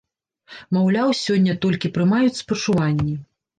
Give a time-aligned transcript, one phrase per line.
[0.77, 3.15] Маўляў, сёння толькі прымаюць спачуванні.